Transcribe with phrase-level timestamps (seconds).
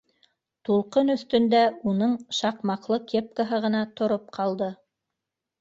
[0.69, 1.59] Тулҡын өҫтөндә
[1.91, 4.73] уның шаҡмаҡлы кепкаһы ғына тороп ҡалды.